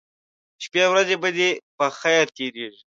[0.63, 2.79] شپې ورځې به دې په خیر تیریږي